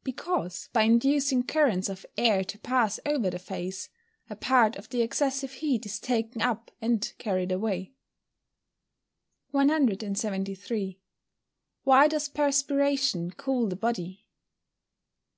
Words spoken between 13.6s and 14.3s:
the body?